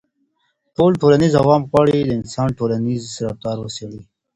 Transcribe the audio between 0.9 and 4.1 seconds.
ټولنيز علوم غواړي د انسان ټولنيز رفتار وڅېړي.